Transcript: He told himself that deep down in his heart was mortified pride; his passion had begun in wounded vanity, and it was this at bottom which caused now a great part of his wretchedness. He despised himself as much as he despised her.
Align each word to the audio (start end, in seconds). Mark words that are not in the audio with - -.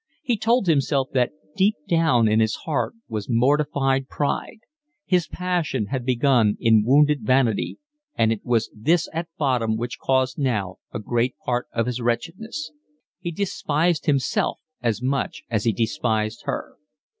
He 0.23 0.35
told 0.35 0.65
himself 0.65 1.09
that 1.13 1.29
deep 1.55 1.75
down 1.87 2.27
in 2.27 2.39
his 2.39 2.55
heart 2.65 2.95
was 3.07 3.29
mortified 3.29 4.07
pride; 4.09 4.61
his 5.05 5.27
passion 5.27 5.85
had 5.91 6.03
begun 6.03 6.57
in 6.59 6.81
wounded 6.83 7.21
vanity, 7.21 7.77
and 8.15 8.31
it 8.33 8.43
was 8.43 8.71
this 8.75 9.07
at 9.13 9.29
bottom 9.37 9.77
which 9.77 9.99
caused 9.99 10.39
now 10.39 10.77
a 10.91 10.97
great 10.97 11.35
part 11.45 11.67
of 11.71 11.85
his 11.85 12.01
wretchedness. 12.01 12.71
He 13.19 13.29
despised 13.31 14.07
himself 14.07 14.59
as 14.81 15.03
much 15.03 15.43
as 15.51 15.65
he 15.65 15.71
despised 15.71 16.45
her. 16.45 16.77